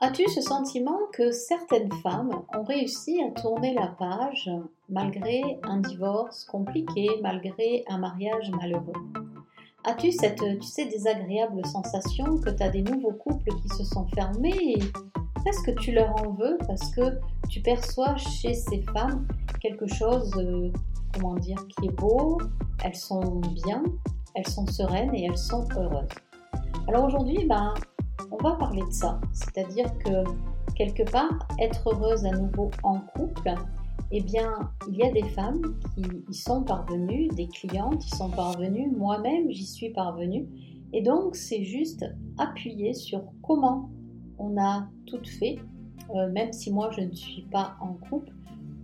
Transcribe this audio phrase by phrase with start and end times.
[0.00, 4.48] As-tu ce sentiment que certaines femmes ont réussi à tourner la page
[4.88, 8.92] malgré un divorce compliqué, malgré un mariage malheureux?
[9.82, 14.06] As-tu cette, tu sais, désagréable sensation que tu as des nouveaux couples qui se sont
[14.14, 14.78] fermés et
[15.34, 17.18] presque tu leur en veux parce que
[17.48, 19.26] tu perçois chez ces femmes
[19.60, 20.70] quelque chose, euh,
[21.12, 22.38] comment dire, qui est beau,
[22.84, 23.82] elles sont bien,
[24.36, 26.06] elles sont sereines et elles sont heureuses?
[26.86, 27.74] Alors aujourd'hui, ben,
[28.30, 29.20] on va parler de ça.
[29.32, 30.24] C'est-à-dire que
[30.74, 33.54] quelque part, être heureuse à nouveau en couple,
[34.10, 38.30] eh bien, il y a des femmes qui y sont parvenues, des clientes y sont
[38.30, 40.46] parvenues, moi-même j'y suis parvenue.
[40.92, 42.04] Et donc, c'est juste
[42.38, 43.90] appuyer sur comment
[44.38, 45.58] on a tout fait,
[46.14, 48.32] euh, même si moi je ne suis pas en couple,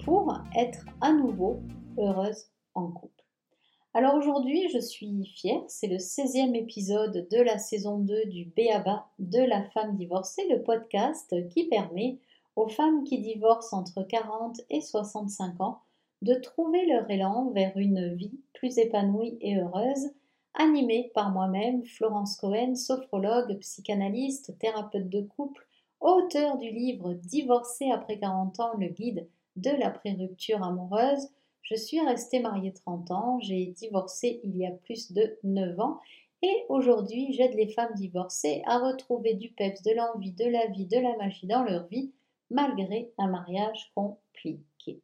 [0.05, 1.63] pour être à nouveau
[1.97, 3.14] heureuse en couple.
[3.97, 9.07] Alors aujourd'hui, je suis fière, c'est le 16e épisode de la saison 2 du BABA
[9.21, 12.19] de la femme divorcée, le podcast qui permet
[12.57, 15.79] aux femmes qui divorcent entre 40 et 65 ans
[16.23, 20.11] de trouver leur élan vers une vie plus épanouie et heureuse,
[20.55, 25.69] animée par moi-même, Florence Cohen, sophrologue, psychanalyste, thérapeute de couple,
[26.01, 31.29] auteur du livre Divorcer après 40 ans, le guide de la pré-rupture amoureuse,
[31.65, 35.99] je suis restée mariée 30 ans, j'ai divorcé il y a plus de 9 ans
[36.43, 40.85] et aujourd'hui j'aide les femmes divorcées à retrouver du peps, de l'envie, de la vie,
[40.85, 42.13] de la magie dans leur vie
[42.51, 45.01] malgré un mariage compliqué.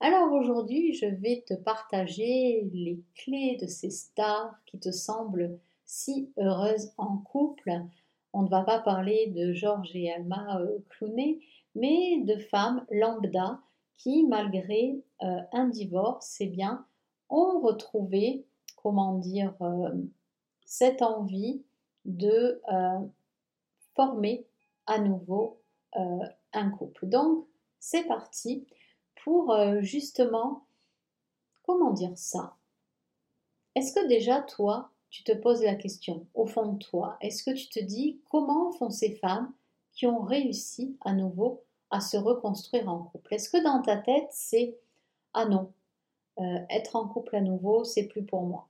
[0.00, 6.32] Alors aujourd'hui je vais te partager les clés de ces stars qui te semblent si
[6.36, 7.70] heureuses en couple.
[8.32, 11.38] On ne va pas parler de Georges et Alma euh, Clooney,
[11.76, 13.60] mais de femmes lambda
[13.96, 16.86] qui, malgré euh, un divorce, eh bien,
[17.28, 19.94] ont retrouvé, comment dire, euh,
[20.64, 21.64] cette envie
[22.04, 22.98] de euh,
[23.94, 24.46] former
[24.86, 25.60] à nouveau
[26.52, 27.06] un couple.
[27.06, 27.46] Donc,
[27.80, 28.66] c'est parti
[29.24, 30.66] pour justement,
[31.62, 32.58] comment dire ça?
[33.74, 37.56] Est-ce que déjà, toi, tu te poses la question, au fond de toi, est-ce que
[37.56, 39.50] tu te dis comment font ces femmes
[39.92, 43.34] qui ont réussi à nouveau à se reconstruire en couple.
[43.34, 44.76] Est-ce que dans ta tête, c'est
[45.34, 45.70] ah non,
[46.40, 48.68] euh, être en couple à nouveau, c'est plus pour moi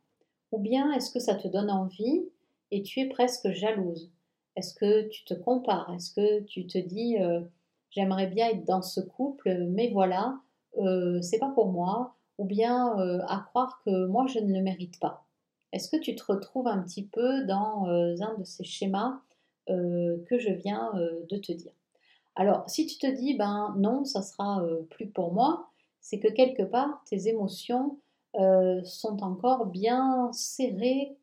[0.53, 2.25] Ou bien est-ce que ça te donne envie
[2.71, 4.11] et tu es presque jalouse?
[4.57, 5.93] Est-ce que tu te compares?
[5.95, 7.41] Est-ce que tu te dis euh,
[7.91, 10.39] j'aimerais bien être dans ce couple, mais voilà,
[10.79, 12.97] euh, c'est pas pour moi Ou bien
[13.29, 15.25] à croire que moi je ne le mérite pas
[15.73, 19.21] Est-ce que tu te retrouves un petit peu dans un de ces schémas
[19.69, 21.73] que je viens de te dire?
[22.37, 25.71] Alors, si tu te dis, ben non, ça sera euh, plus pour moi,
[26.03, 27.99] c'est que quelque part, tes émotions
[28.37, 31.17] euh, sont encore bien serrées,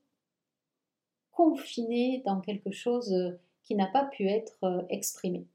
[1.32, 5.46] confinées dans quelque chose euh, qui n'a pas pu être exprimé.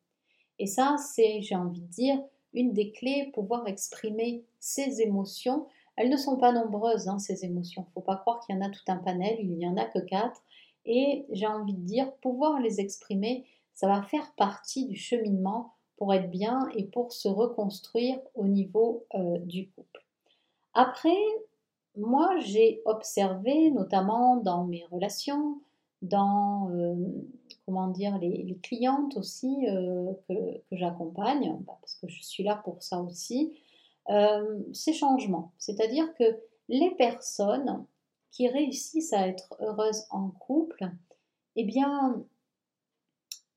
[0.61, 2.19] Et ça, c'est, j'ai envie de dire,
[2.55, 5.67] une des clés, pouvoir exprimer ses émotions.
[5.97, 7.83] Elles ne sont pas nombreuses, hein, ces émotions.
[7.83, 9.77] Il ne faut pas croire qu'il y en a tout un panel, il n'y en
[9.77, 10.41] a que quatre.
[10.87, 13.45] Et j'ai envie de dire, pouvoir les exprimer,
[13.79, 19.07] ça va faire partie du cheminement pour être bien et pour se reconstruire au niveau
[19.15, 20.05] euh, du couple.
[20.75, 21.23] Après,
[21.97, 25.61] moi, j'ai observé, notamment dans mes relations,
[26.03, 26.97] dans euh,
[27.67, 30.35] comment dire les, clientes aussi euh, que,
[30.73, 33.57] j'accompagne, bah, parce que je suis là pour ça aussi,
[34.73, 35.53] ces changements.
[35.59, 36.25] C'est-à-dire que
[36.69, 37.85] les personnes
[38.33, 40.91] qui réussissent à être heureuses en couple,
[41.55, 42.25] eh bien,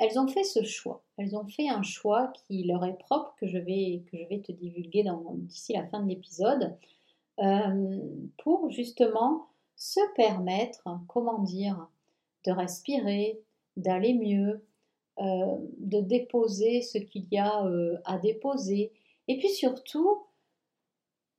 [0.01, 1.03] elles ont fait ce choix.
[1.17, 5.73] Elles ont fait un choix qui leur est propre, que je vais, te divulguer d'ici
[5.73, 6.75] la fin de l'épisode,
[7.39, 7.99] euh,
[8.39, 9.45] pour justement
[9.75, 11.87] se permettre, comment dire,
[12.45, 13.39] de respirer,
[13.77, 14.65] d'aller mieux,
[15.19, 18.91] euh, de déposer ce qu'il y a euh, à déposer,
[19.27, 20.23] et puis surtout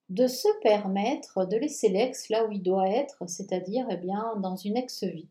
[0.09, 4.55] de se permettre de laisser l'ex là où il doit être, c'est-à-dire eh bien dans
[4.55, 5.29] une ex-vie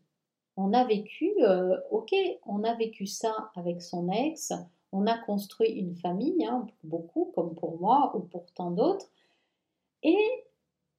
[0.56, 2.14] on a vécu, euh, ok,
[2.46, 4.52] on a vécu ça avec son ex,
[4.92, 9.06] on a construit une famille, hein, beaucoup, comme pour moi ou pour tant d'autres,
[10.02, 10.44] et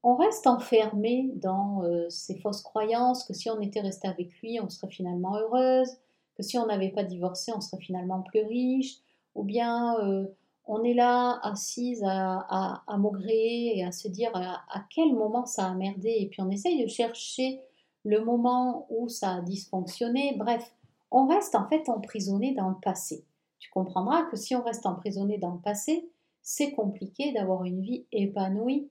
[0.02, 4.60] on reste enfermé dans euh, ces fausses croyances que si on était resté avec lui,
[4.60, 5.90] on serait finalement heureuse,
[6.36, 8.98] que si on n'avait pas divorcé, on serait finalement plus riche,
[9.36, 10.26] ou bien euh,
[10.66, 15.46] on est là assise à, à, maugréer et à se dire à, à, quel moment
[15.46, 17.62] ça a merdé, et puis on essaye de chercher
[18.04, 20.74] le moment où ça a dysfonctionné, bref,
[21.12, 23.24] on reste en fait emprisonné dans le passé.
[23.60, 26.10] Tu comprendras que si on reste emprisonné dans le passé,
[26.42, 28.90] c'est compliqué d'avoir une vie épanouie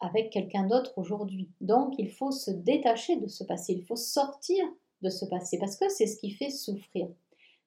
[0.00, 1.48] avec quelqu'un d'autre aujourd'hui.
[1.60, 4.64] Donc il faut se détacher de ce passé, il faut sortir
[5.02, 7.08] de ce passé, parce que c'est ce qui fait souffrir.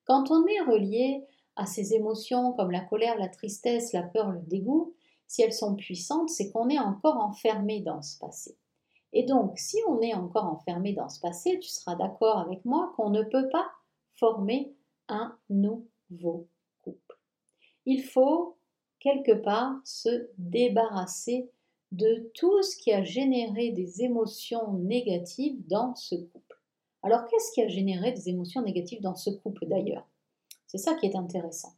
[0.05, 1.23] Quand on est relié
[1.55, 4.93] à ces émotions comme la colère, la tristesse, la peur, le dégoût,
[5.27, 8.57] si elles sont puissantes, c'est qu'on est encore enfermé dans ce passé.
[9.13, 12.93] Et donc, si on est encore enfermé dans ce passé, tu seras d'accord avec moi
[12.95, 13.69] qu'on ne peut pas
[14.15, 14.73] former
[15.09, 16.47] un nouveau
[16.83, 17.17] couple.
[17.85, 18.55] Il faut
[18.99, 21.49] quelque part se débarrasser
[21.91, 26.61] de tout ce qui a généré des émotions négatives dans ce couple.
[27.03, 30.07] Alors qu'est-ce qui a généré des émotions négatives dans ce couple d'ailleurs?
[30.67, 31.73] C'est ça qui est intéressant.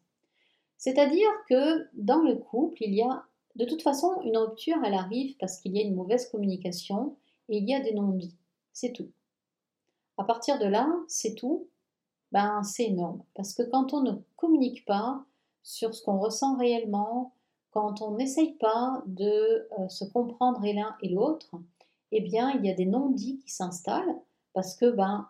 [0.78, 3.24] C'est-à-dire que dans le couple, il y a
[3.56, 7.16] de toute façon une rupture, elle arrive parce qu'il y a une mauvaise communication
[7.50, 8.38] et il y a des non-dits.
[8.72, 9.12] C'est tout.
[10.18, 11.68] À partir de là, c'est tout.
[12.32, 13.24] Ben, c'est énorme.
[13.36, 15.24] Parce que quand on ne communique pas
[15.62, 17.34] sur ce qu'on ressent réellement,
[17.72, 21.52] quand on n'essaye pas de euh, se comprendre l'un et l'autre,
[22.12, 24.16] eh bien, il y a des non-dits qui s'installent
[24.54, 25.28] parce que ben,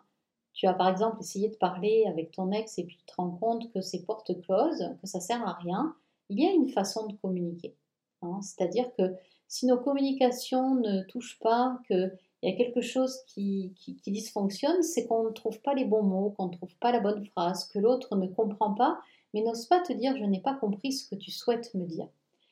[0.53, 3.31] tu as par exemple essayé de parler avec ton ex et puis tu te rends
[3.31, 5.95] compte que c'est porte close, que ça sert à rien.
[6.29, 7.75] Il y a une façon de communiquer.
[8.21, 8.41] Hein.
[8.41, 9.15] C'est-à-dire que
[9.53, 12.11] si nos communications ne touchent pas, qu'il
[12.41, 13.71] y a quelque chose qui,
[14.07, 17.23] dysfonctionne, c'est qu'on ne trouve pas les bons mots, qu'on ne trouve pas la bonne
[17.23, 18.99] phrase, que l'autre ne comprend pas,
[19.31, 22.07] mais n'ose pas te dire je n'ai pas compris ce que tu souhaites me dire.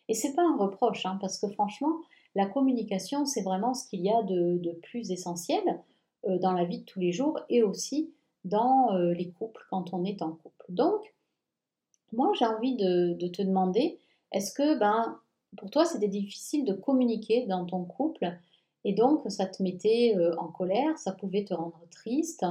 [0.09, 1.95] Et c'est pas un reproche, hein, parce que franchement,
[2.36, 5.63] la communication, c'est vraiment ce qu'il y a de, plus essentiel
[6.27, 8.13] euh, dans la vie de tous les jours et aussi
[8.45, 10.65] dans euh, les couples quand on est en couple.
[10.69, 11.01] Donc,
[12.13, 13.97] moi, j'ai envie de, te demander,
[14.31, 15.18] est-ce que, ben,
[15.57, 18.31] pour toi, c'était difficile de communiquer dans ton couple
[18.83, 22.45] et donc ça te mettait euh, en colère, ça pouvait te rendre triste,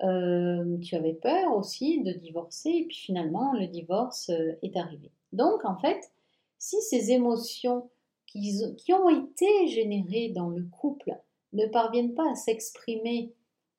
[0.00, 4.30] tu avais peur aussi de divorcer et puis finalement le divorce
[4.62, 5.12] est arrivé.
[5.32, 6.10] Donc en fait,
[6.58, 7.88] si ces émotions
[8.32, 11.16] qui, ont été générées dans le couple
[11.52, 13.32] ne parviennent pas à s'exprimer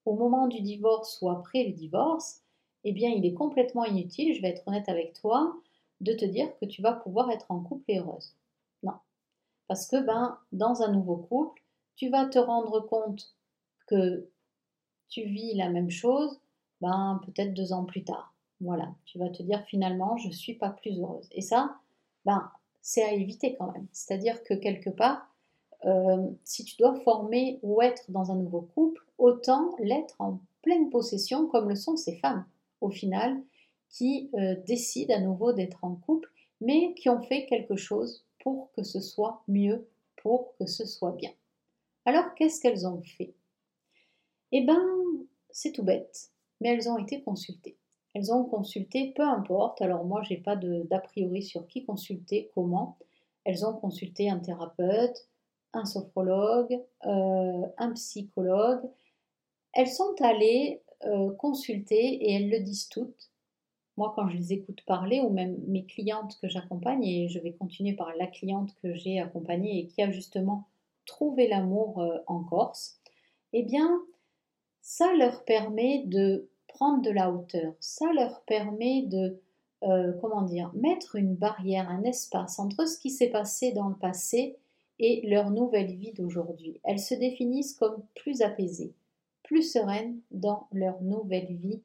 [0.05, 2.41] au moment du divorce ou après le divorce,
[2.83, 5.55] eh bien il est complètement inutile, je vais être honnête avec toi,
[6.01, 8.35] de te dire que tu vas pouvoir être en couple et heureuse.
[9.67, 11.61] Parce que ben, dans un nouveau couple,
[11.95, 13.35] tu vas te rendre compte
[13.87, 14.29] que
[15.09, 16.39] tu vis la même chose,
[16.81, 18.33] ben, peut-être deux ans plus tard.
[18.61, 21.27] Voilà, tu vas te dire finalement, je ne suis pas plus heureuse.
[21.31, 21.75] Et ça,
[22.25, 22.49] ben,
[22.81, 23.87] c'est à éviter quand même.
[23.91, 25.29] C'est-à-dire que quelque part,
[25.85, 30.89] euh, si tu dois former ou être dans un nouveau couple, autant l'être en pleine
[30.89, 32.45] possession comme le sont ces femmes,
[32.81, 33.41] au final,
[33.89, 36.29] qui euh, décident à nouveau d'être en couple,
[36.61, 39.87] mais qui ont fait quelque chose pour que ce soit mieux,
[40.17, 41.31] pour que ce soit bien.
[42.05, 43.33] Alors qu'est-ce qu'elles ont fait?
[44.51, 44.83] Eh bien,
[45.49, 46.29] c'est tout bête,
[46.59, 47.77] mais elles ont été consultées.
[48.13, 52.97] Elles ont consulté, peu importe, alors moi j'ai pas d'a priori sur qui consulter, comment.
[53.45, 55.27] Elles ont consulté un thérapeute,
[55.73, 58.83] un sophrologue, euh, un psychologue.
[59.73, 63.31] Elles sont allées euh, consulter et elles le disent toutes.
[63.97, 67.53] Moi, quand je les écoute parler, ou même mes clientes que j'accompagne, et je vais
[67.53, 70.67] continuer par la cliente que j'ai accompagnée et qui a justement
[71.05, 72.99] trouvé l'amour euh, en Corse,
[73.53, 74.01] eh bien,
[74.81, 77.73] ça leur permet de prendre de la hauteur.
[77.79, 79.39] Ça leur permet de,
[79.83, 83.95] euh, comment dire, mettre une barrière, un espace entre ce qui s'est passé dans le
[83.95, 84.57] passé
[84.99, 86.79] et leur nouvelle vie d'aujourd'hui.
[86.83, 88.93] Elles se définissent comme plus apaisées,
[89.43, 91.81] plus sereines dans leur nouvelle vie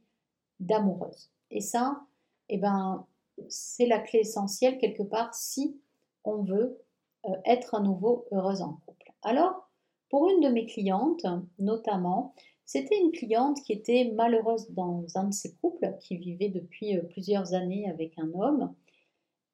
[0.60, 1.30] d'amoureuse.
[1.50, 2.00] Et ça,
[2.48, 3.06] eh ben,
[3.48, 5.80] c'est la clé essentielle quelque part si
[6.24, 6.78] on veut
[7.26, 9.12] euh, être à nouveau heureuse en couple.
[9.22, 9.68] Alors,
[10.10, 11.26] pour une de mes clientes,
[11.58, 12.34] notamment,
[12.64, 17.02] c'était une cliente qui était malheureuse dans un de ses couples, qui vivait depuis euh,
[17.02, 18.74] plusieurs années avec un homme.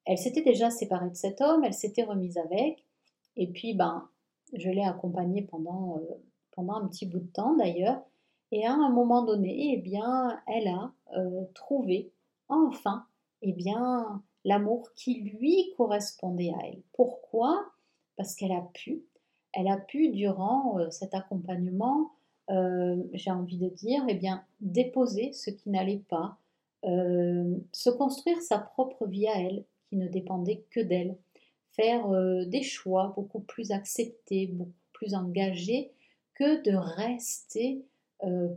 [0.04, 2.85] Elle s'était déjà séparée de cet homme, elle s'était remise avec,
[3.37, 4.09] et puis ben,
[4.52, 6.14] je l'ai accompagnée pendant, euh,
[6.52, 8.02] pendant un petit bout de temps d'ailleurs,
[8.54, 12.12] et à un moment donné, eh bien, elle a euh, trouvé
[12.49, 13.06] enfin
[13.42, 16.80] eh bien, l'amour qui lui correspondait à elle.
[16.92, 17.66] Pourquoi?
[18.16, 19.02] Parce qu'elle a pu,
[19.52, 22.11] elle a pu durant cet accompagnement
[22.50, 26.37] euh, j'ai envie de dire, eh bien, déposer ce qui n'allait pas,
[26.84, 31.16] euh, se construire sa propre vie à elle, qui ne dépendait que d'elle,
[31.73, 35.92] faire euh, des choix beaucoup plus acceptés, beaucoup plus engagés,
[36.34, 37.82] que de rester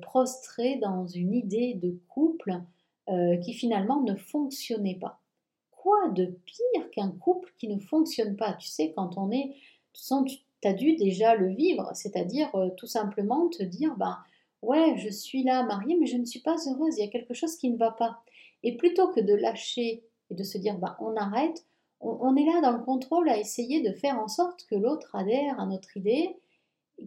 [0.01, 2.61] prostré dans une idée de couple
[3.41, 5.19] qui finalement ne fonctionnait pas.
[5.71, 8.53] Quoi de pire qu'un couple qui ne fonctionne pas?
[8.53, 9.55] Tu sais, quand on est,
[9.93, 14.17] tu as dû déjà le vivre, c'est-à-dire euh, tout simplement te dire, ben
[14.61, 17.33] ouais, je suis là mariée, mais je ne suis pas heureuse, il y a quelque
[17.33, 18.21] chose qui ne va pas.
[18.63, 21.65] Et plutôt que de lâcher et de se dire, ben on arrête,
[21.99, 25.59] on, est là dans le contrôle à essayer de faire en sorte que l'autre adhère
[25.59, 26.35] à notre idée,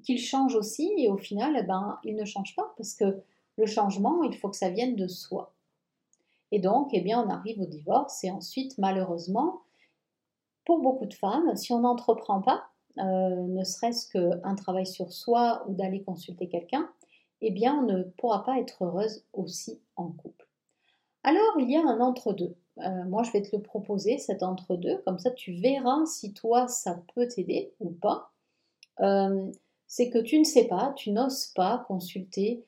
[0.03, 3.23] qu'il change aussi, et au final, eh ben, il ne change pas, parce que
[3.57, 5.53] le changement, il faut que ça vienne de soi.
[6.53, 9.63] Et donc, eh bien, on arrive au divorce et ensuite, malheureusement,
[10.65, 12.65] pour beaucoup de femmes, si on n'entreprend pas,
[12.99, 16.89] euh, ne serait-ce qu'un travail sur soi ou d'aller consulter quelqu'un,
[17.41, 20.49] eh bien, on ne pourra pas être heureuse aussi en couple.
[21.23, 22.55] Alors, il y a un entre-deux.
[22.79, 26.67] Euh, moi, je vais te le proposer, cet entre-deux, comme ça tu verras si toi,
[26.67, 28.31] ça peut t'aider ou pas.
[29.01, 29.51] Euh,
[29.91, 32.65] c'est que tu ne sais pas, tu n'oses pas consulter,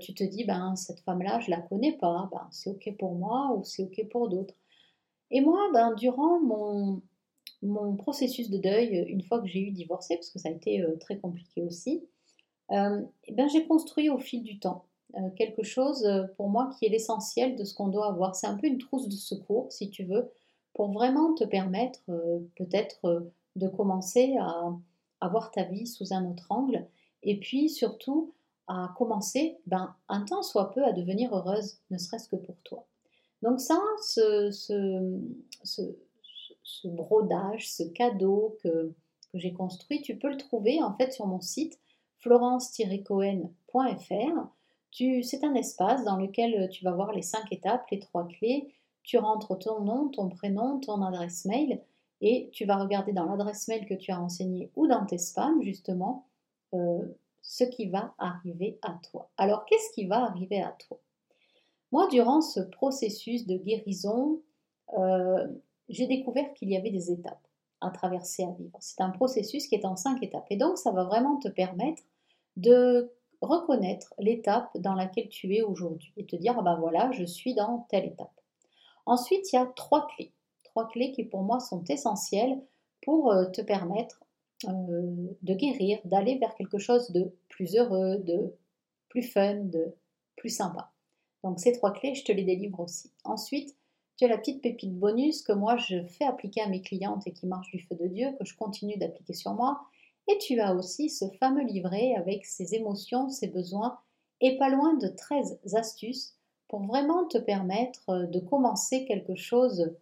[0.00, 3.54] tu te dis, ben, cette femme-là, je la connais pas, ben, c'est OK pour moi
[3.56, 4.54] ou c'est OK pour d'autres.
[5.30, 7.00] Et moi, ben, durant mon,
[7.62, 10.82] mon processus de deuil, une fois que j'ai eu divorcé, parce que ça a été
[10.82, 12.04] euh, très compliqué aussi,
[12.72, 14.84] euh, ben, j'ai construit au fil du temps
[15.16, 18.36] euh, quelque chose pour moi qui est l'essentiel de ce qu'on doit avoir.
[18.36, 20.30] C'est un peu une trousse de secours, si tu veux,
[20.74, 22.00] pour vraiment te permettre
[22.56, 24.70] peut-être de commencer à,
[25.20, 26.86] avoir ta vie sous un autre angle,
[27.22, 28.32] et puis surtout
[28.68, 32.86] à commencer, ben, un temps soit peu, à devenir heureuse, ne serait-ce que pour toi.
[33.42, 34.50] Donc ça, ce,
[36.84, 38.92] brodage, ce cadeau que,
[39.34, 41.78] j'ai construit, tu peux le trouver en fait sur mon site
[42.16, 44.48] florence-cohen.fr.
[44.90, 48.72] C'est un espace dans lequel tu vas voir les cinq étapes, les trois clés.
[49.02, 51.82] Tu rentres ton nom, ton prénom, ton adresse mail
[52.20, 55.62] et tu vas regarder dans l'adresse mail que tu as renseignée ou dans tes spams
[55.62, 56.26] justement
[56.74, 57.06] euh,
[57.42, 59.30] ce qui va arriver à toi.
[59.36, 60.98] Alors qu'est-ce qui va arriver à toi?
[61.92, 64.42] Moi, durant ce processus de guérison,
[64.98, 65.46] euh,
[65.88, 67.46] j'ai découvert qu'il y avait des étapes
[67.80, 68.76] à traverser à vivre.
[68.80, 70.46] C'est un processus qui est en cinq étapes.
[70.50, 72.02] Et donc, ça va vraiment te permettre
[72.56, 73.10] de
[73.40, 77.54] reconnaître l'étape dans laquelle tu es aujourd'hui et te dire, ah ben voilà, je suis
[77.54, 78.32] dans telle étape.
[79.06, 80.32] Ensuite, il y a trois clés.
[80.86, 82.60] Clés qui pour moi sont essentielles
[83.02, 84.24] pour euh, te permettre
[84.64, 88.54] euh, de guérir, d'aller vers quelque chose de plus heureux, de
[89.08, 89.94] plus fun, de
[90.36, 90.92] plus sympa.
[91.44, 93.12] Donc ces trois clés, je te les délivre aussi.
[93.24, 93.76] Ensuite,
[94.16, 97.32] tu as la petite pépite bonus que moi je fais appliquer à mes clientes et
[97.32, 99.80] qui marche du feu de Dieu, que je continue d'appliquer sur moi.
[100.26, 103.98] Et tu as aussi ce fameux livret avec ses émotions, ses besoins
[104.40, 106.36] et pas loin de 13 astuces
[106.68, 109.94] pour vraiment te permettre euh, de commencer quelque chose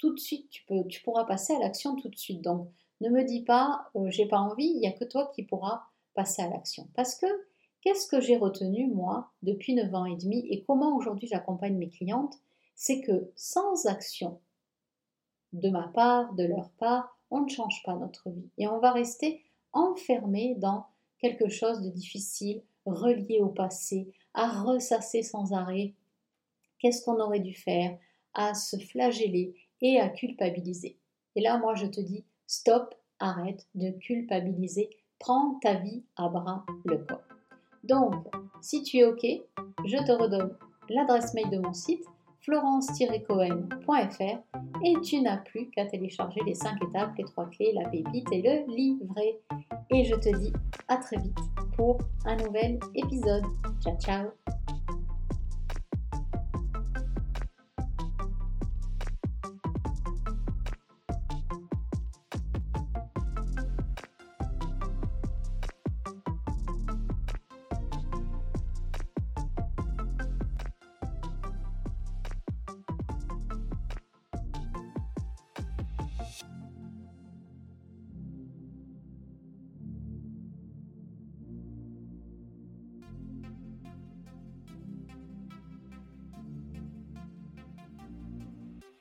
[0.00, 0.50] tout de suite.
[0.50, 2.42] Tu, peux, tu pourras passer à l'action tout de suite.
[2.42, 2.68] Donc
[3.00, 5.84] ne me dis pas euh, j'ai pas envie, il n'y a que toi qui pourras
[6.14, 6.88] passer à l'action.
[6.94, 7.26] Parce que
[7.82, 11.90] qu'est-ce que j'ai retenu moi depuis 9 ans et demi et comment aujourd'hui j'accompagne mes
[11.90, 12.34] clientes?
[12.74, 14.40] C'est que sans action
[15.52, 18.92] de ma part, de leur part, on ne change pas notre vie et on va
[18.92, 20.86] rester enfermé dans
[21.18, 25.92] quelque chose de difficile, relié au passé, à ressasser sans arrêt
[26.78, 27.98] qu'est-ce qu'on aurait dû faire,
[28.32, 30.96] à se flageller et à culpabiliser.
[31.36, 36.64] Et là, moi, je te dis, stop, arrête de culpabiliser, prends ta vie à bras
[36.84, 37.20] le corps.
[37.84, 38.14] Donc,
[38.60, 39.24] si tu es OK,
[39.84, 40.56] je te redonne
[40.88, 42.04] l'adresse mail de mon site
[42.40, 44.38] florence-cohen.fr
[44.84, 48.42] et tu n'as plus qu'à télécharger les 5 étapes, les 3 clés, la pépite et
[48.42, 49.38] le livret.
[49.90, 50.52] Et je te dis
[50.88, 51.38] à très vite
[51.76, 53.44] pour un nouvel épisode.
[53.82, 54.39] Ciao ciao